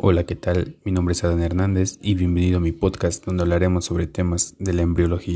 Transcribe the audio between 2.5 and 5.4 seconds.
a mi podcast donde hablaremos sobre temas de la embriología.